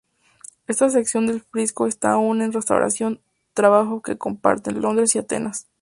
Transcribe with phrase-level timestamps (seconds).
[0.65, 3.21] Esta sección del friso está aún en restauración,
[3.53, 5.67] trabajo que comparten Londres y Atenas.